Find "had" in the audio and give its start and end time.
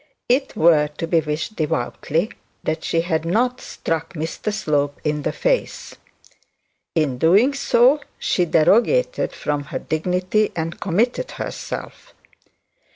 3.01-3.23